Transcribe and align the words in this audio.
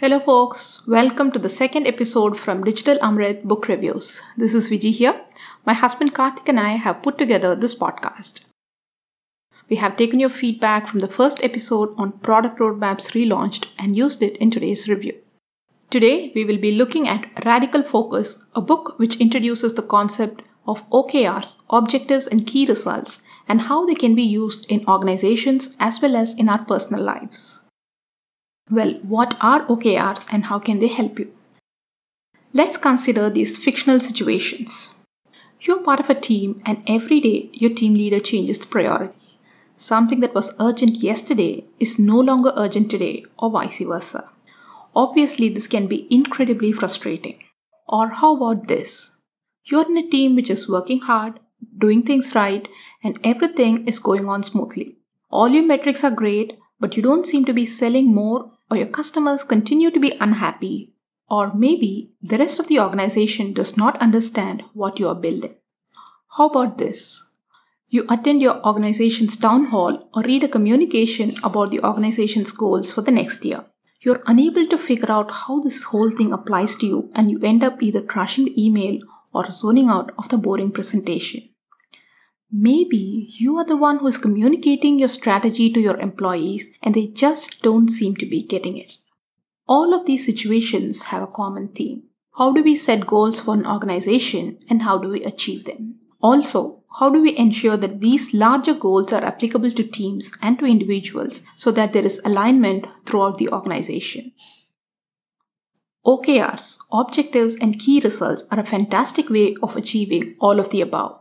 Hello, 0.00 0.18
folks. 0.18 0.86
Welcome 0.86 1.30
to 1.32 1.38
the 1.38 1.50
second 1.50 1.86
episode 1.86 2.38
from 2.40 2.64
Digital 2.64 2.96
Amrit 3.00 3.42
Book 3.44 3.68
Reviews. 3.68 4.22
This 4.34 4.54
is 4.54 4.70
Viji 4.70 4.92
here. 4.92 5.20
My 5.66 5.74
husband 5.74 6.14
Karthik 6.14 6.48
and 6.48 6.58
I 6.58 6.70
have 6.84 7.02
put 7.02 7.18
together 7.18 7.54
this 7.54 7.74
podcast. 7.74 8.46
We 9.68 9.76
have 9.76 9.98
taken 9.98 10.18
your 10.18 10.30
feedback 10.30 10.86
from 10.86 11.00
the 11.00 11.14
first 11.18 11.44
episode 11.44 11.92
on 11.98 12.12
product 12.12 12.60
roadmaps 12.60 13.12
relaunched 13.12 13.66
and 13.78 13.94
used 13.94 14.22
it 14.22 14.38
in 14.38 14.50
today's 14.50 14.88
review. 14.88 15.16
Today, 15.90 16.32
we 16.34 16.46
will 16.46 16.56
be 16.56 16.72
looking 16.72 17.06
at 17.06 17.44
Radical 17.44 17.82
Focus, 17.82 18.42
a 18.54 18.62
book 18.62 18.98
which 18.98 19.20
introduces 19.20 19.74
the 19.74 19.82
concept 19.82 20.40
of 20.66 20.88
OKRs, 20.88 21.60
objectives 21.68 22.26
and 22.26 22.46
key 22.46 22.64
results, 22.64 23.22
and 23.46 23.60
how 23.60 23.84
they 23.84 23.94
can 24.06 24.14
be 24.14 24.22
used 24.22 24.64
in 24.70 24.82
organizations 24.88 25.76
as 25.78 26.00
well 26.00 26.16
as 26.16 26.34
in 26.38 26.48
our 26.48 26.64
personal 26.64 27.04
lives. 27.04 27.66
Well, 28.70 28.94
what 29.02 29.36
are 29.40 29.66
OKRs 29.66 30.28
and 30.32 30.44
how 30.44 30.60
can 30.60 30.78
they 30.78 30.86
help 30.86 31.18
you? 31.18 31.32
Let's 32.52 32.76
consider 32.76 33.28
these 33.28 33.58
fictional 33.58 33.98
situations. 33.98 35.04
You're 35.60 35.82
part 35.82 35.98
of 35.98 36.08
a 36.08 36.14
team, 36.14 36.62
and 36.64 36.82
every 36.86 37.20
day 37.20 37.50
your 37.52 37.70
team 37.74 37.94
leader 37.94 38.20
changes 38.20 38.60
the 38.60 38.66
priority. 38.66 39.14
Something 39.76 40.20
that 40.20 40.34
was 40.34 40.54
urgent 40.60 41.02
yesterday 41.02 41.64
is 41.80 41.98
no 41.98 42.18
longer 42.18 42.52
urgent 42.56 42.90
today, 42.90 43.24
or 43.38 43.50
vice 43.50 43.80
versa. 43.80 44.30
Obviously, 44.94 45.48
this 45.48 45.66
can 45.66 45.86
be 45.86 46.06
incredibly 46.08 46.72
frustrating. 46.72 47.42
Or 47.88 48.08
how 48.08 48.36
about 48.36 48.68
this? 48.68 49.16
You're 49.64 49.86
in 49.86 49.96
a 49.96 50.08
team 50.08 50.36
which 50.36 50.50
is 50.50 50.68
working 50.68 51.00
hard, 51.00 51.40
doing 51.76 52.02
things 52.02 52.34
right, 52.34 52.68
and 53.02 53.18
everything 53.24 53.86
is 53.88 53.98
going 53.98 54.28
on 54.28 54.44
smoothly. 54.44 54.98
All 55.30 55.48
your 55.48 55.64
metrics 55.64 56.04
are 56.04 56.10
great, 56.10 56.58
but 56.80 56.96
you 56.96 57.02
don't 57.02 57.26
seem 57.26 57.44
to 57.44 57.52
be 57.52 57.66
selling 57.66 58.12
more 58.12 58.50
or 58.70 58.76
your 58.76 58.88
customers 58.88 59.44
continue 59.44 59.90
to 59.90 60.00
be 60.00 60.16
unhappy, 60.20 60.92
or 61.28 61.52
maybe 61.54 62.10
the 62.22 62.38
rest 62.38 62.58
of 62.58 62.68
the 62.68 62.80
organization 62.80 63.52
does 63.52 63.76
not 63.76 64.00
understand 64.00 64.62
what 64.72 64.98
you 64.98 65.06
are 65.06 65.14
building. 65.14 65.54
How 66.36 66.48
about 66.48 66.78
this? 66.78 67.26
You 67.88 68.06
attend 68.08 68.40
your 68.40 68.64
organization's 68.64 69.36
town 69.36 69.66
hall 69.66 70.08
or 70.14 70.22
read 70.22 70.44
a 70.44 70.48
communication 70.48 71.34
about 71.42 71.72
the 71.72 71.84
organization's 71.84 72.52
goals 72.52 72.92
for 72.92 73.02
the 73.02 73.10
next 73.10 73.44
year. 73.44 73.64
You're 74.00 74.22
unable 74.26 74.66
to 74.68 74.78
figure 74.78 75.12
out 75.12 75.30
how 75.30 75.60
this 75.60 75.84
whole 75.84 76.10
thing 76.10 76.32
applies 76.32 76.74
to 76.76 76.86
you, 76.86 77.10
and 77.14 77.30
you 77.30 77.38
end 77.42 77.62
up 77.62 77.82
either 77.82 78.00
crashing 78.00 78.46
the 78.46 78.64
email 78.64 79.00
or 79.34 79.50
zoning 79.50 79.90
out 79.90 80.12
of 80.16 80.30
the 80.30 80.38
boring 80.38 80.70
presentation. 80.70 81.49
Maybe 82.52 83.28
you 83.38 83.56
are 83.58 83.64
the 83.64 83.76
one 83.76 83.98
who 83.98 84.08
is 84.08 84.18
communicating 84.18 84.98
your 84.98 85.08
strategy 85.08 85.72
to 85.72 85.80
your 85.80 85.98
employees 85.98 86.68
and 86.82 86.94
they 86.94 87.06
just 87.06 87.62
don't 87.62 87.88
seem 87.88 88.16
to 88.16 88.26
be 88.26 88.42
getting 88.42 88.76
it. 88.76 88.96
All 89.68 89.94
of 89.94 90.04
these 90.04 90.26
situations 90.26 91.04
have 91.04 91.22
a 91.22 91.28
common 91.28 91.68
theme. 91.68 92.02
How 92.36 92.52
do 92.52 92.62
we 92.62 92.74
set 92.74 93.06
goals 93.06 93.38
for 93.40 93.54
an 93.54 93.66
organization 93.66 94.58
and 94.68 94.82
how 94.82 94.98
do 94.98 95.08
we 95.08 95.22
achieve 95.22 95.64
them? 95.64 96.00
Also, 96.20 96.82
how 96.98 97.08
do 97.08 97.22
we 97.22 97.36
ensure 97.38 97.76
that 97.76 98.00
these 98.00 98.34
larger 98.34 98.74
goals 98.74 99.12
are 99.12 99.24
applicable 99.24 99.70
to 99.70 99.84
teams 99.84 100.36
and 100.42 100.58
to 100.58 100.64
individuals 100.64 101.46
so 101.54 101.70
that 101.70 101.92
there 101.92 102.04
is 102.04 102.20
alignment 102.24 102.86
throughout 103.06 103.36
the 103.36 103.48
organization? 103.50 104.32
OKRs, 106.04 106.78
objectives, 106.90 107.54
and 107.56 107.78
key 107.78 108.00
results 108.00 108.44
are 108.50 108.58
a 108.58 108.64
fantastic 108.64 109.30
way 109.30 109.54
of 109.62 109.76
achieving 109.76 110.34
all 110.40 110.58
of 110.58 110.70
the 110.70 110.80
above. 110.80 111.19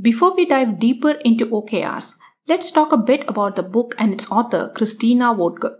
Before 0.00 0.34
we 0.34 0.46
dive 0.46 0.78
deeper 0.80 1.12
into 1.24 1.46
OKRs, 1.46 2.16
let's 2.48 2.70
talk 2.70 2.92
a 2.92 2.96
bit 2.96 3.24
about 3.28 3.56
the 3.56 3.62
book 3.62 3.94
and 3.98 4.12
its 4.12 4.30
author, 4.32 4.72
Christina 4.74 5.34
Wodtke. 5.34 5.74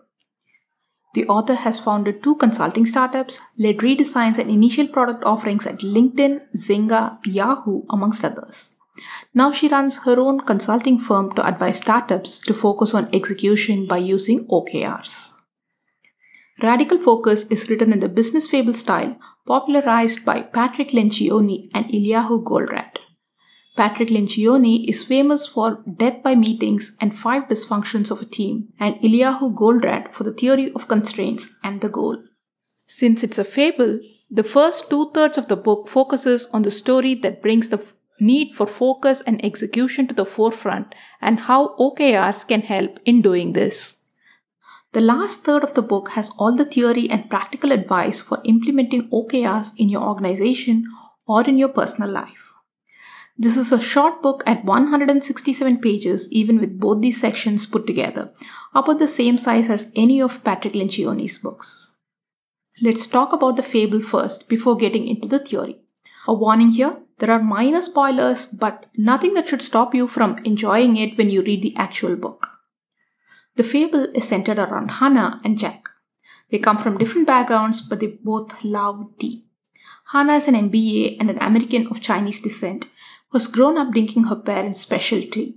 The 1.14 1.26
author 1.26 1.54
has 1.54 1.78
founded 1.78 2.22
two 2.22 2.36
consulting 2.36 2.86
startups, 2.86 3.40
led 3.58 3.78
redesigns 3.78 4.38
and 4.38 4.50
initial 4.50 4.86
product 4.86 5.24
offerings 5.24 5.66
at 5.66 5.80
LinkedIn, 5.80 6.40
Zynga, 6.56 7.18
Yahoo, 7.26 7.82
amongst 7.90 8.24
others. 8.24 8.72
Now 9.34 9.50
she 9.52 9.68
runs 9.68 10.04
her 10.04 10.20
own 10.20 10.40
consulting 10.40 10.98
firm 10.98 11.32
to 11.34 11.46
advise 11.46 11.78
startups 11.78 12.40
to 12.40 12.54
focus 12.54 12.94
on 12.94 13.08
execution 13.14 13.86
by 13.86 13.98
using 13.98 14.46
OKRs. 14.48 15.34
Radical 16.62 16.98
Focus 16.98 17.46
is 17.48 17.68
written 17.68 17.92
in 17.92 18.00
the 18.00 18.08
business 18.08 18.46
fable 18.46 18.74
style 18.74 19.18
popularized 19.46 20.24
by 20.24 20.42
Patrick 20.42 20.90
Lencioni 20.90 21.70
and 21.74 21.86
Eliyahu 21.86 22.44
Goldratt. 22.44 23.01
Patrick 23.74 24.10
Lencioni 24.10 24.86
is 24.86 25.02
famous 25.02 25.46
for 25.46 25.82
death 25.96 26.22
by 26.22 26.34
meetings 26.34 26.94
and 27.00 27.16
five 27.16 27.44
dysfunctions 27.44 28.10
of 28.10 28.20
a 28.20 28.26
team, 28.26 28.68
and 28.78 28.96
Eliyahu 28.96 29.54
Goldratt 29.54 30.12
for 30.12 30.24
the 30.24 30.32
theory 30.34 30.70
of 30.74 30.88
constraints 30.88 31.54
and 31.64 31.80
the 31.80 31.88
goal. 31.88 32.22
Since 32.86 33.22
it's 33.22 33.38
a 33.38 33.44
fable, 33.44 33.98
the 34.30 34.42
first 34.42 34.90
two 34.90 35.10
thirds 35.14 35.38
of 35.38 35.48
the 35.48 35.56
book 35.56 35.88
focuses 35.88 36.46
on 36.52 36.62
the 36.62 36.70
story 36.70 37.14
that 37.16 37.40
brings 37.40 37.70
the 37.70 37.82
need 38.20 38.54
for 38.54 38.66
focus 38.66 39.22
and 39.26 39.42
execution 39.42 40.06
to 40.06 40.14
the 40.14 40.26
forefront 40.26 40.94
and 41.22 41.40
how 41.40 41.74
OKRs 41.76 42.46
can 42.46 42.60
help 42.60 43.00
in 43.06 43.22
doing 43.22 43.54
this. 43.54 44.00
The 44.92 45.00
last 45.00 45.44
third 45.44 45.64
of 45.64 45.72
the 45.72 45.82
book 45.82 46.10
has 46.10 46.30
all 46.38 46.54
the 46.54 46.66
theory 46.66 47.08
and 47.10 47.30
practical 47.30 47.72
advice 47.72 48.20
for 48.20 48.42
implementing 48.44 49.08
OKRs 49.08 49.72
in 49.78 49.88
your 49.88 50.02
organization 50.02 50.84
or 51.26 51.42
in 51.42 51.56
your 51.56 51.70
personal 51.70 52.10
life. 52.10 52.51
This 53.36 53.56
is 53.56 53.72
a 53.72 53.80
short 53.80 54.22
book 54.22 54.42
at 54.46 54.64
167 54.64 55.78
pages, 55.78 56.30
even 56.30 56.58
with 56.58 56.78
both 56.78 57.00
these 57.00 57.20
sections 57.20 57.66
put 57.66 57.86
together, 57.86 58.32
about 58.74 58.98
the 58.98 59.08
same 59.08 59.38
size 59.38 59.68
as 59.68 59.90
any 59.96 60.20
of 60.20 60.44
Patrick 60.44 60.74
Lencioni's 60.74 61.38
books. 61.38 61.96
Let's 62.82 63.06
talk 63.06 63.32
about 63.32 63.56
the 63.56 63.62
fable 63.62 64.02
first 64.02 64.48
before 64.48 64.76
getting 64.76 65.06
into 65.06 65.28
the 65.28 65.38
theory. 65.38 65.80
A 66.26 66.34
warning 66.34 66.70
here 66.70 66.98
there 67.18 67.30
are 67.30 67.42
minor 67.42 67.80
spoilers, 67.80 68.46
but 68.46 68.86
nothing 68.96 69.34
that 69.34 69.48
should 69.48 69.62
stop 69.62 69.94
you 69.94 70.08
from 70.08 70.38
enjoying 70.44 70.96
it 70.96 71.16
when 71.16 71.30
you 71.30 71.42
read 71.42 71.62
the 71.62 71.76
actual 71.76 72.16
book. 72.16 72.48
The 73.54 73.62
fable 73.62 74.08
is 74.14 74.26
centered 74.26 74.58
around 74.58 74.92
Hannah 74.92 75.40
and 75.44 75.56
Jack. 75.56 75.88
They 76.50 76.58
come 76.58 76.78
from 76.78 76.98
different 76.98 77.28
backgrounds, 77.28 77.80
but 77.80 78.00
they 78.00 78.08
both 78.08 78.64
love 78.64 79.06
tea. 79.18 79.44
Hannah 80.12 80.34
is 80.34 80.48
an 80.48 80.54
MBA 80.54 81.16
and 81.20 81.30
an 81.30 81.38
American 81.40 81.86
of 81.86 82.00
Chinese 82.00 82.40
descent 82.40 82.86
was 83.32 83.46
grown 83.46 83.78
up 83.78 83.92
drinking 83.92 84.24
her 84.24 84.36
parents' 84.36 84.80
specialty. 84.80 85.56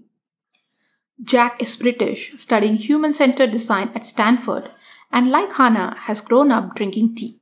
Jack 1.23 1.61
is 1.61 1.75
British, 1.75 2.33
studying 2.37 2.75
human 2.75 3.13
centered 3.13 3.51
design 3.51 3.89
at 3.95 4.05
Stanford, 4.05 4.71
and 5.11 5.31
like 5.31 5.53
Hannah, 5.53 5.95
has 6.01 6.21
grown 6.21 6.51
up 6.51 6.75
drinking 6.75 7.15
tea. 7.15 7.39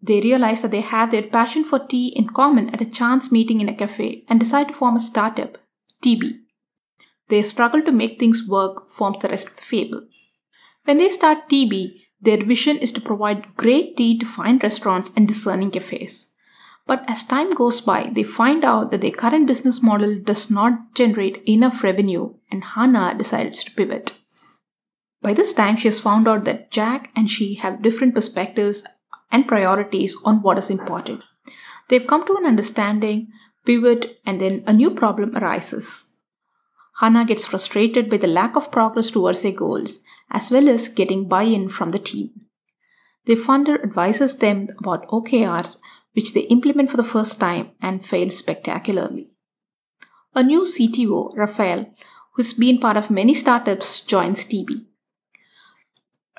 They 0.00 0.20
realize 0.20 0.62
that 0.62 0.70
they 0.70 0.82
have 0.82 1.10
their 1.10 1.22
passion 1.22 1.64
for 1.64 1.78
tea 1.78 2.08
in 2.08 2.28
common 2.28 2.70
at 2.70 2.80
a 2.82 2.90
chance 2.90 3.32
meeting 3.32 3.60
in 3.60 3.68
a 3.68 3.74
cafe 3.74 4.24
and 4.28 4.38
decide 4.38 4.68
to 4.68 4.74
form 4.74 4.96
a 4.96 5.00
startup, 5.00 5.58
TeaBee. 6.02 6.40
Their 7.28 7.44
struggle 7.44 7.82
to 7.82 7.92
make 7.92 8.18
things 8.18 8.46
work 8.46 8.90
forms 8.90 9.18
the 9.20 9.28
rest 9.28 9.48
of 9.48 9.56
the 9.56 9.62
fable. 9.62 10.02
When 10.84 10.98
they 10.98 11.08
start 11.08 11.48
TeaBee, 11.48 12.02
their 12.20 12.44
vision 12.44 12.76
is 12.78 12.92
to 12.92 13.00
provide 13.00 13.56
great 13.56 13.96
tea 13.96 14.18
to 14.18 14.26
fine 14.26 14.58
restaurants 14.58 15.10
and 15.16 15.26
discerning 15.26 15.70
cafes. 15.70 16.28
But 16.86 17.04
as 17.08 17.24
time 17.24 17.50
goes 17.50 17.80
by, 17.80 18.10
they 18.12 18.22
find 18.22 18.64
out 18.64 18.90
that 18.90 19.00
their 19.00 19.10
current 19.10 19.46
business 19.46 19.82
model 19.82 20.18
does 20.18 20.50
not 20.50 20.94
generate 20.94 21.42
enough 21.48 21.82
revenue, 21.82 22.34
and 22.50 22.62
Hannah 22.62 23.14
decides 23.16 23.64
to 23.64 23.70
pivot. 23.70 24.12
By 25.22 25.32
this 25.32 25.54
time, 25.54 25.76
she 25.76 25.88
has 25.88 25.98
found 25.98 26.28
out 26.28 26.44
that 26.44 26.70
Jack 26.70 27.10
and 27.16 27.30
she 27.30 27.54
have 27.54 27.80
different 27.80 28.14
perspectives 28.14 28.82
and 29.32 29.48
priorities 29.48 30.14
on 30.24 30.42
what 30.42 30.58
is 30.58 30.68
important. 30.68 31.22
They've 31.88 32.06
come 32.06 32.26
to 32.26 32.36
an 32.36 32.44
understanding, 32.44 33.28
pivot, 33.64 34.20
and 34.26 34.38
then 34.38 34.62
a 34.66 34.72
new 34.74 34.90
problem 34.90 35.34
arises. 35.36 36.06
Hannah 37.00 37.24
gets 37.24 37.46
frustrated 37.46 38.10
by 38.10 38.18
the 38.18 38.26
lack 38.26 38.56
of 38.56 38.70
progress 38.70 39.10
towards 39.10 39.42
their 39.42 39.52
goals, 39.52 40.00
as 40.30 40.50
well 40.50 40.68
as 40.68 40.88
getting 40.88 41.26
buy 41.26 41.42
in 41.44 41.70
from 41.70 41.90
the 41.90 41.98
team. 41.98 42.30
Their 43.24 43.36
funder 43.36 43.82
advises 43.82 44.36
them 44.36 44.68
about 44.78 45.08
OKRs 45.08 45.78
which 46.14 46.32
they 46.32 46.42
implement 46.42 46.90
for 46.90 46.96
the 46.96 47.04
first 47.04 47.38
time 47.38 47.70
and 47.80 48.04
fail 48.04 48.30
spectacularly. 48.30 49.30
A 50.34 50.42
new 50.42 50.62
CTO, 50.62 51.36
Rafael, 51.36 51.86
who's 52.32 52.52
been 52.52 52.78
part 52.78 52.96
of 52.96 53.10
many 53.10 53.34
startups, 53.34 54.04
joins 54.04 54.44
TeaBee. 54.44 54.84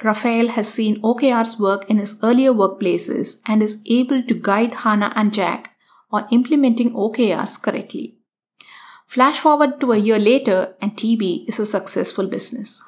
Rafael 0.03 0.49
has 0.49 0.67
seen 0.67 1.01
OKR's 1.01 1.57
work 1.57 1.89
in 1.89 1.97
his 1.97 2.19
earlier 2.21 2.51
workplaces 2.51 3.39
and 3.45 3.63
is 3.63 3.81
able 3.85 4.21
to 4.23 4.33
guide 4.33 4.73
Hannah 4.73 5.13
and 5.15 5.33
Jack 5.33 5.75
on 6.11 6.27
implementing 6.31 6.93
OKRs 6.93 7.61
correctly. 7.61 8.17
Flash 9.07 9.39
forward 9.39 9.79
to 9.79 9.93
a 9.93 9.97
year 9.97 10.19
later, 10.19 10.75
and 10.81 10.97
TeaBee 10.97 11.47
is 11.47 11.59
a 11.59 11.65
successful 11.65 12.27
business. 12.27 12.83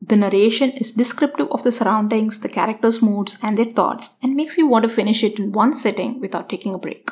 The 0.00 0.16
narration 0.16 0.70
is 0.70 0.92
descriptive 0.92 1.48
of 1.50 1.62
the 1.62 1.72
surroundings, 1.72 2.40
the 2.40 2.48
characters' 2.48 3.00
moods, 3.00 3.38
and 3.42 3.56
their 3.56 3.70
thoughts, 3.70 4.18
and 4.22 4.34
makes 4.34 4.58
you 4.58 4.66
want 4.66 4.82
to 4.82 4.88
finish 4.88 5.22
it 5.22 5.38
in 5.38 5.52
one 5.52 5.74
sitting 5.74 6.20
without 6.20 6.48
taking 6.48 6.74
a 6.74 6.78
break. 6.78 7.10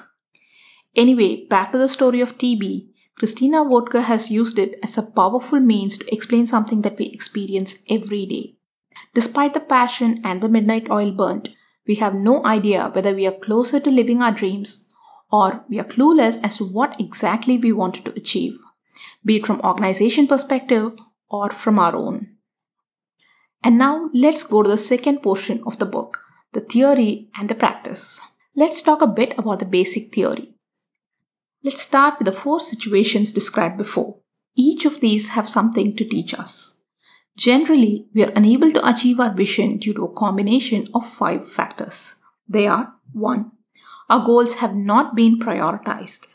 Anyway, 0.95 1.47
back 1.47 1.73
to 1.73 1.79
the 1.79 1.89
story 1.89 2.21
of 2.21 2.37
TeaBee. 2.37 2.89
Christina 3.19 3.65
Wodtke 3.65 4.03
has 4.03 4.31
used 4.31 4.59
it 4.59 4.79
as 4.83 4.99
a 4.99 5.03
powerful 5.03 5.61
means 5.61 5.99
to 5.99 6.15
explain 6.15 6.47
something 6.47 6.83
that 6.83 6.99
we 6.99 7.07
experience 7.07 7.85
every 7.89 8.27
day. 8.27 8.57
Despite 9.15 9.55
the 9.55 9.61
passion 9.61 10.21
and 10.25 10.43
the 10.43 10.49
midnight 10.49 10.91
oil 10.91 11.13
burnt, 11.13 11.51
we 11.87 11.97
have 11.97 12.15
no 12.15 12.45
idea 12.45 12.91
whether 12.93 13.15
we 13.15 13.27
are 13.27 13.33
closer 13.33 13.81
to 13.81 13.91
living 13.91 14.23
our 14.23 14.33
dreams 14.33 14.89
or 15.31 15.65
we 15.69 15.81
are 15.81 15.85
clueless 15.85 16.39
as 16.43 16.59
to 16.59 16.65
what 16.65 17.01
exactly 17.01 17.57
we 17.57 17.73
wanted 17.73 18.05
to 18.05 18.15
achieve, 18.15 18.59
be 19.25 19.37
it 19.37 19.47
from 19.47 19.61
organization 19.63 20.27
perspective 20.27 20.93
or 21.31 21.51
from 21.51 21.79
our 21.79 21.97
own. 21.97 22.32
And 23.65 23.79
now 23.79 24.11
let's 24.13 24.43
go 24.43 24.63
to 24.63 24.69
the 24.69 24.79
second 24.79 25.23
portion 25.23 25.63
of 25.67 25.79
the 25.79 25.87
book, 25.87 26.21
the 26.53 26.61
theory 26.61 27.29
and 27.37 27.49
the 27.49 27.55
practice. 27.55 28.21
Let's 28.57 28.83
talk 28.83 29.01
a 29.03 29.07
bit 29.07 29.39
about 29.39 29.61
the 29.61 29.65
basic 29.65 30.13
theory. 30.15 30.55
Let's 31.65 31.83
start 31.83 32.19
with 32.19 32.27
the 32.27 32.33
four 32.33 32.61
situations 32.61 33.33
described 33.33 33.79
before. 33.79 34.17
Each 34.57 34.85
of 34.85 35.01
these 35.01 35.31
have 35.31 35.49
something 35.49 35.97
to 35.97 36.05
teach 36.05 36.35
us. 36.35 36.77
Generally, 37.37 38.09
we 38.13 38.25
are 38.25 38.33
unable 38.37 38.73
to 38.73 38.87
achieve 38.87 39.19
our 39.19 39.33
vision 39.33 39.79
due 39.79 39.95
to 39.95 40.05
a 40.05 40.13
combination 40.13 40.89
of 40.93 41.09
five 41.09 41.51
factors. 41.51 42.17
They 42.49 42.67
are 42.67 42.95
1. 43.13 43.51
Our 44.11 44.25
goals 44.25 44.55
have 44.55 44.75
not 44.75 45.15
been 45.15 45.39
prioritized. 45.39 46.27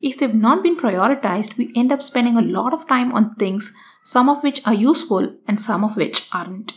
If 0.00 0.18
they've 0.18 0.34
not 0.34 0.62
been 0.62 0.76
prioritized, 0.76 1.56
we 1.56 1.72
end 1.76 1.92
up 1.92 2.02
spending 2.02 2.36
a 2.36 2.42
lot 2.42 2.74
of 2.74 2.88
time 2.88 3.12
on 3.12 3.36
things, 3.36 3.72
some 4.04 4.28
of 4.28 4.42
which 4.42 4.64
are 4.66 4.74
useful 4.74 5.36
and 5.48 5.60
some 5.60 5.82
of 5.82 5.96
which 5.96 6.28
aren't. 6.32 6.74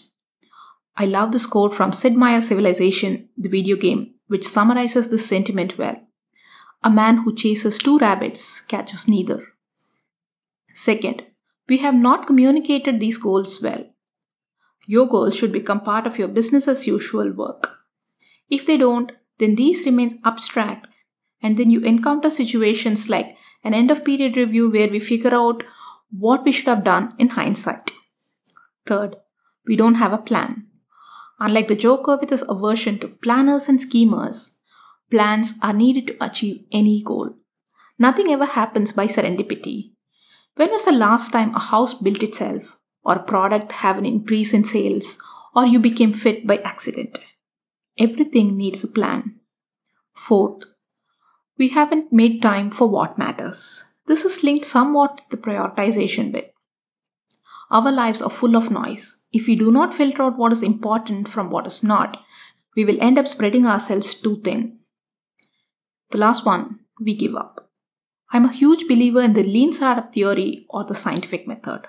I 0.96 1.06
love 1.06 1.32
this 1.32 1.46
quote 1.46 1.76
from 1.76 1.94
Sid 1.94 2.18
Meier's 2.18 2.48
Civilization, 2.48 3.30
the 3.38 3.50
video 3.50 3.76
game, 3.76 4.16
which 4.28 4.48
summarizes 4.48 5.10
this 5.10 5.28
sentiment 5.28 5.78
well. 5.78 6.02
A 6.84 6.90
man 6.90 7.18
who 7.18 7.36
chases 7.36 7.78
two 7.78 8.00
rabbits 8.00 8.62
catches 8.62 9.08
neither. 9.08 9.46
Second, 10.74 11.24
we 11.68 11.78
have 11.78 11.96
not 11.96 12.26
communicated 12.26 13.00
these 13.00 13.18
goals 13.18 13.62
well. 13.62 13.86
Your 14.88 15.06
goals 15.06 15.36
should 15.36 15.52
become 15.52 15.82
part 15.82 16.08
of 16.08 16.18
your 16.18 16.30
business 16.30 16.68
as 16.68 16.88
usual 16.88 17.32
work. 17.34 17.78
If 18.50 18.66
they 18.66 18.78
don't, 18.78 19.12
then 19.38 19.56
these 19.56 19.86
remain 19.86 20.20
abstract 20.24 20.88
and 21.42 21.58
then 21.58 21.70
you 21.70 21.82
encounter 21.82 22.30
situations 22.30 23.10
like 23.10 23.36
an 23.64 23.74
end 23.74 23.92
of 23.92 24.06
period 24.06 24.38
review 24.38 24.70
where 24.72 24.88
we 24.88 25.00
figure 25.00 25.36
out 25.36 25.64
what 26.12 26.44
we 26.44 26.52
should 26.52 26.68
have 26.68 26.84
done 26.84 27.14
in 27.18 27.30
hindsight. 27.30 27.92
Third, 28.86 29.18
we 29.66 29.76
don't 29.76 29.96
have 29.96 30.14
a 30.14 30.18
plan. 30.18 30.68
Unlike 31.40 31.68
the 31.68 31.76
Joker 31.76 32.18
with 32.18 32.30
his 32.30 32.46
aversion 32.48 32.98
to 33.00 33.08
planners 33.08 33.68
and 33.68 33.80
schemers, 33.80 34.58
plans 35.12 35.54
are 35.62 35.74
needed 35.74 36.08
to 36.08 36.26
achieve 36.26 36.66
any 36.72 37.04
goal. 37.04 37.36
Nothing 38.00 38.30
ever 38.30 38.46
happens 38.46 38.92
by 38.92 39.08
serendipity. 39.08 39.92
When 40.56 40.72
was 40.72 40.86
the 40.86 40.92
last 40.92 41.32
time 41.32 41.54
a 41.54 41.60
house 41.60 41.94
built 41.94 42.24
itself, 42.24 42.78
or 43.04 43.16
a 43.16 43.24
product 43.24 43.72
have 43.72 43.98
an 43.98 44.06
increase 44.06 44.54
in 44.54 44.64
sales, 44.64 45.18
or 45.56 45.66
you 45.66 45.80
became 45.80 46.14
fit 46.14 46.48
by 46.48 46.58
accident? 46.58 47.20
Everything 48.00 48.58
needs 48.58 48.84
a 48.84 48.88
plan. 48.88 49.40
Fourth, 50.16 50.64
we 51.58 51.70
haven't 51.70 52.14
made 52.14 52.42
time 52.42 52.72
for 52.72 52.88
what 52.88 53.18
matters. 53.18 53.84
This 54.08 54.24
is 54.24 54.44
linked 54.44 54.66
somewhat 54.66 55.18
to 55.18 55.24
the 55.30 55.38
prioritization 55.38 56.32
bit. 56.32 56.54
Our 57.70 57.92
lives 57.92 58.22
are 58.22 58.30
full 58.30 58.56
of 58.56 58.72
noise. 58.72 59.18
If 59.34 59.48
we 59.48 59.56
do 59.58 59.72
not 59.72 59.94
filter 59.94 60.24
out 60.24 60.38
what 60.38 60.54
is 60.54 60.64
important 60.64 61.28
from 61.28 61.50
what 61.50 61.68
is 61.68 61.84
not, 61.84 62.24
we 62.76 62.86
will 62.86 63.02
end 63.02 63.20
up 63.20 63.28
spreading 63.28 63.66
ourselves 63.66 64.16
too 64.16 64.40
thin. 64.44 64.80
The 66.12 66.18
last 66.18 66.46
one, 66.46 66.80
we 67.02 67.16
give 67.16 67.36
up. 67.36 67.70
I'm 68.32 68.46
a 68.46 68.54
huge 68.54 68.88
believer 68.88 69.22
in 69.22 69.34
the 69.34 69.44
lean 69.44 69.74
startup 69.74 70.14
theory 70.14 70.66
or 70.70 70.86
the 70.86 70.96
scientific 70.96 71.48
method. 71.48 71.88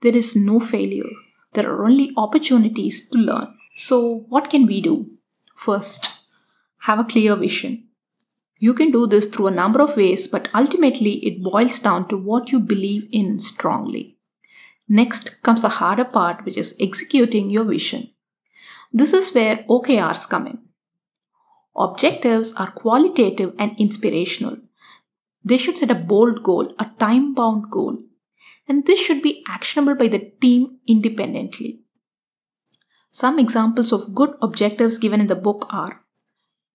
There 0.00 0.16
is 0.16 0.34
no 0.34 0.58
failure, 0.58 1.10
there 1.52 1.70
are 1.70 1.84
only 1.84 2.12
opportunities 2.16 3.08
to 3.10 3.18
learn. 3.18 3.54
So, 3.76 4.24
what 4.28 4.50
can 4.50 4.66
we 4.66 4.80
do? 4.80 5.06
First, 5.54 6.08
have 6.80 6.98
a 6.98 7.04
clear 7.04 7.36
vision. 7.36 7.88
You 8.62 8.74
can 8.74 8.92
do 8.92 9.08
this 9.08 9.26
through 9.26 9.48
a 9.48 9.58
number 9.60 9.82
of 9.82 9.96
ways, 9.96 10.28
but 10.28 10.48
ultimately 10.54 11.14
it 11.26 11.42
boils 11.42 11.80
down 11.80 12.06
to 12.06 12.16
what 12.16 12.52
you 12.52 12.60
believe 12.60 13.08
in 13.10 13.40
strongly. 13.40 14.18
Next 14.88 15.42
comes 15.42 15.62
the 15.62 15.68
harder 15.68 16.04
part, 16.04 16.44
which 16.44 16.56
is 16.56 16.76
executing 16.78 17.50
your 17.50 17.64
vision. 17.64 18.10
This 18.92 19.12
is 19.12 19.34
where 19.34 19.64
OKRs 19.68 20.28
come 20.28 20.46
in. 20.46 20.58
Objectives 21.74 22.52
are 22.54 22.70
qualitative 22.70 23.52
and 23.58 23.74
inspirational. 23.80 24.58
They 25.44 25.56
should 25.56 25.76
set 25.76 25.90
a 25.90 25.96
bold 25.96 26.44
goal, 26.44 26.72
a 26.78 26.88
time 27.00 27.34
bound 27.34 27.68
goal, 27.68 27.98
and 28.68 28.86
this 28.86 29.00
should 29.04 29.22
be 29.22 29.42
actionable 29.48 29.96
by 29.96 30.06
the 30.06 30.30
team 30.40 30.78
independently. 30.86 31.80
Some 33.10 33.40
examples 33.40 33.92
of 33.92 34.14
good 34.14 34.36
objectives 34.40 34.98
given 34.98 35.20
in 35.20 35.26
the 35.26 35.34
book 35.34 35.66
are 35.70 36.04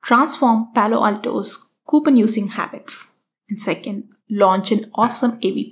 transform 0.04 0.68
Palo 0.76 1.06
Alto's 1.06 1.76
coupon 1.88 2.16
using 2.18 2.50
habits, 2.50 3.14
and 3.50 3.62
second, 3.62 4.10
launch 4.30 4.72
an 4.72 4.92
awesome 4.96 5.40
MVP. 5.40 5.72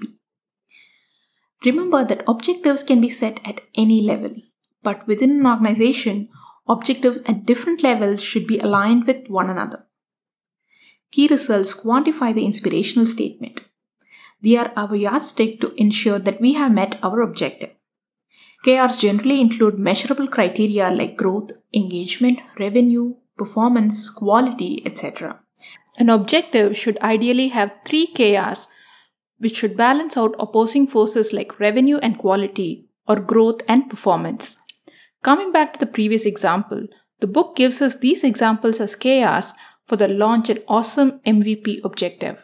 Remember 1.66 2.04
that 2.06 2.24
objectives 2.28 2.84
can 2.84 3.02
be 3.02 3.10
set 3.10 3.40
at 3.44 3.62
any 3.76 4.02
level, 4.02 4.36
but 4.82 5.06
within 5.08 5.32
an 5.32 5.46
organization, 5.46 6.30
objectives 6.68 7.22
at 7.26 7.46
different 7.46 7.84
levels 7.84 8.24
should 8.24 8.48
be 8.48 8.60
aligned 8.60 9.06
with 9.06 9.28
one 9.28 9.50
another. 9.50 9.86
Key 11.12 11.28
results 11.28 11.74
quantify 11.74 12.34
the 12.34 12.46
inspirational 12.46 13.06
statement. 13.06 13.62
They 14.42 14.58
are 14.58 14.72
our 14.76 14.96
yardstick 14.96 15.60
to 15.62 15.74
ensure 15.76 16.20
that 16.20 16.42
we 16.42 16.54
have 16.54 16.72
met 16.72 17.00
our 17.04 17.22
objective. 17.22 17.72
KRs 18.66 19.00
generally 19.00 19.40
include 19.42 19.78
measurable 19.78 20.28
criteria 20.28 20.92
like 20.92 21.18
growth, 21.18 21.52
engagement, 21.74 22.40
revenue, 22.60 23.16
performance, 23.38 24.10
quality, 24.10 24.82
etc. 24.86 25.40
An 25.98 26.10
objective 26.10 26.78
should 26.78 27.00
ideally 27.02 27.50
have 27.50 27.72
three 27.86 28.08
KRs, 28.08 28.68
which 29.38 29.58
should 29.58 29.78
balance 29.78 30.18
out 30.18 30.36
opposing 30.40 30.88
forces 30.88 31.34
like 31.34 31.60
revenue 31.60 31.98
and 31.98 32.18
quality, 32.18 32.88
or 33.08 33.20
growth 33.20 33.62
and 33.68 33.90
performance. 33.90 34.58
Coming 35.24 35.52
back 35.52 35.74
to 35.74 35.80
the 35.80 35.92
previous 35.92 36.26
example, 36.26 36.88
the 37.20 37.28
book 37.28 37.56
gives 37.56 37.82
us 37.82 37.98
these 37.98 38.24
examples 38.24 38.80
as 38.80 38.96
KRs 38.96 39.54
for 39.86 39.96
the 39.96 40.08
launch 40.08 40.50
an 40.50 40.60
awesome 40.68 41.20
MVP 41.26 41.80
objective. 41.84 42.44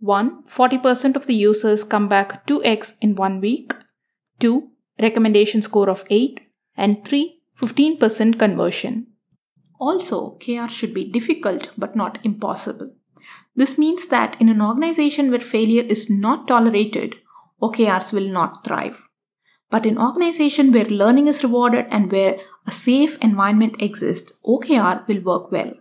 1. 0.00 0.44
40% 0.44 1.16
of 1.16 1.26
the 1.26 1.34
users 1.34 1.84
come 1.84 2.08
back 2.08 2.46
2x 2.46 2.94
in 3.00 3.14
one 3.14 3.40
week. 3.40 3.74
2. 4.40 4.68
Recommendation 5.00 5.62
score 5.62 5.88
of 5.88 6.04
8. 6.10 6.40
And 6.76 7.04
3. 7.04 7.40
15% 7.60 8.38
conversion. 8.38 9.06
Also, 9.82 10.38
KR 10.38 10.68
should 10.68 10.94
be 10.94 11.10
difficult 11.10 11.70
but 11.76 11.96
not 11.96 12.24
impossible. 12.24 12.94
This 13.56 13.76
means 13.76 14.06
that 14.10 14.40
in 14.40 14.48
an 14.48 14.62
organization 14.62 15.28
where 15.28 15.40
failure 15.40 15.82
is 15.82 16.08
not 16.08 16.46
tolerated, 16.46 17.16
OKRs 17.60 18.12
will 18.12 18.28
not 18.28 18.62
thrive. 18.64 19.02
But 19.70 19.84
in 19.84 19.98
organization 19.98 20.70
where 20.70 20.84
learning 20.84 21.26
is 21.26 21.42
rewarded 21.42 21.86
and 21.90 22.12
where 22.12 22.38
a 22.64 22.70
safe 22.70 23.18
environment 23.18 23.82
exists, 23.82 24.32
OKR 24.46 25.04
will 25.08 25.20
work 25.20 25.50
well. 25.50 25.72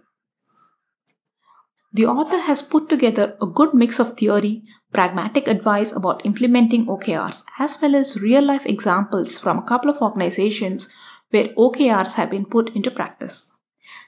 The 1.93 2.07
author 2.07 2.39
has 2.39 2.63
put 2.63 2.89
together 2.89 3.37
a 3.39 3.45
good 3.45 3.75
mix 3.75 3.99
of 3.99 4.13
theory, 4.13 4.63
pragmatic 4.91 5.47
advice 5.47 5.95
about 5.95 6.25
implementing 6.25 6.87
OKRs, 6.87 7.43
as 7.59 7.77
well 7.79 7.95
as 7.95 8.19
real 8.19 8.43
life 8.43 8.65
examples 8.65 9.37
from 9.37 9.59
a 9.59 9.67
couple 9.73 9.91
of 9.91 10.01
organizations 10.01 10.91
where 11.29 11.49
OKRs 11.49 12.13
have 12.13 12.31
been 12.31 12.45
put 12.45 12.75
into 12.75 12.89
practice. 12.89 13.51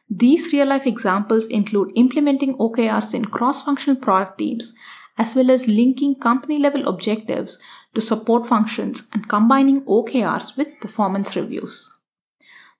These 0.10 0.53
real 0.53 0.67
life 0.67 0.86
examples 0.86 1.48
include 1.48 1.91
implementing 1.95 2.55
OKRs 2.57 3.13
in 3.13 3.25
cross 3.25 3.62
functional 3.63 4.00
product 4.00 4.38
teams, 4.38 4.75
as 5.17 5.36
well 5.36 5.51
as 5.51 5.67
linking 5.67 6.15
company 6.15 6.57
level 6.57 6.88
objectives 6.88 7.60
to 7.93 8.01
support 8.01 8.48
functions 8.48 9.07
and 9.13 9.29
combining 9.29 9.81
OKRs 9.86 10.57
with 10.57 10.79
performance 10.81 11.36
reviews. 11.36 11.93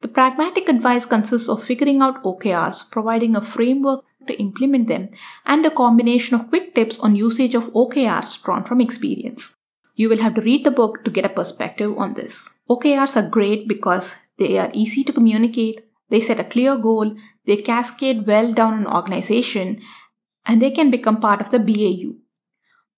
The 0.02 0.08
pragmatic 0.08 0.68
advice 0.68 1.06
consists 1.06 1.48
of 1.48 1.64
figuring 1.64 2.02
out 2.02 2.24
OKRs, 2.24 2.92
providing 2.92 3.36
a 3.36 3.42
framework 3.42 4.04
to 4.28 4.38
implement 4.40 4.88
them, 4.88 5.10
and 5.46 5.66
a 5.66 5.72
combination 5.72 6.36
of 6.36 6.50
quick 6.50 6.76
tips 6.76 7.00
on 7.00 7.16
usage 7.16 7.56
of 7.56 7.72
OKRs 7.74 8.44
drawn 8.44 8.64
from 8.64 8.82
experience. 8.82 9.56
You 9.96 10.10
will 10.10 10.18
have 10.18 10.36
to 10.36 10.42
read 10.42 10.66
the 10.66 10.72
book 10.72 11.04
to 11.04 11.12
get 11.12 11.26
a 11.26 11.30
perspective 11.30 11.98
on 11.98 12.16
this. 12.16 12.54
OKRs 12.70 13.16
are 13.16 13.30
great 13.30 13.68
because 13.68 14.16
they 14.38 14.58
are 14.58 14.72
easy 14.74 15.04
to 15.04 15.14
communicate, 15.14 15.86
they 16.14 16.20
set 16.22 16.40
a 16.40 16.44
clear 16.44 16.78
goal, 16.78 17.16
they 17.48 17.58
cascade 17.58 18.28
well 18.28 18.54
down 18.54 18.74
an 18.82 18.86
organization, 18.86 19.82
and 20.46 20.62
they 20.62 20.70
can 20.70 20.92
become 20.92 21.20
part 21.20 21.42
of 21.42 21.50
the 21.50 21.58
BAU. 21.58 22.14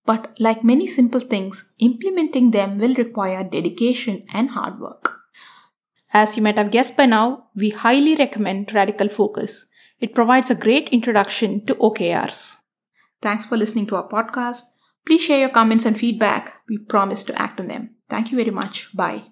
But 0.04 0.36
like 0.38 0.62
many 0.62 0.86
simple 0.86 1.20
things, 1.20 1.72
implementing 1.78 2.50
them 2.50 2.76
will 2.76 2.92
require 2.94 3.42
dedication 3.42 4.26
and 4.34 4.50
hard 4.50 4.78
work. 4.78 5.20
As 6.12 6.36
you 6.36 6.42
might 6.42 6.58
have 6.58 6.70
guessed 6.70 6.94
by 6.94 7.06
now, 7.06 7.46
we 7.54 7.70
highly 7.70 8.16
recommend 8.16 8.74
Radical 8.74 9.08
Focus. 9.08 9.64
It 9.98 10.14
provides 10.14 10.50
a 10.50 10.54
great 10.54 10.90
introduction 10.90 11.64
to 11.64 11.74
OKRs. 11.76 12.58
Thanks 13.22 13.46
for 13.46 13.56
listening 13.56 13.86
to 13.86 13.96
our 13.96 14.06
podcast. 14.06 14.60
Please 15.06 15.22
share 15.22 15.40
your 15.40 15.48
comments 15.48 15.86
and 15.86 15.98
feedback. 15.98 16.60
We 16.68 16.76
promise 16.76 17.24
to 17.24 17.40
act 17.40 17.60
on 17.60 17.68
them. 17.68 17.94
Thank 18.10 18.30
you 18.30 18.36
very 18.36 18.50
much. 18.50 18.94
Bye. 18.94 19.22